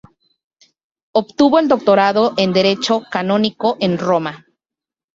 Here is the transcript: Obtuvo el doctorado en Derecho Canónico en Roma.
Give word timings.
Obtuvo 1.13 1.59
el 1.59 1.67
doctorado 1.67 2.33
en 2.37 2.53
Derecho 2.53 3.03
Canónico 3.11 3.77
en 3.79 3.99
Roma. 3.99 4.47